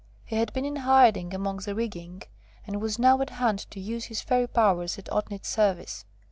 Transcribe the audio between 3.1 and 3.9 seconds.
at hand to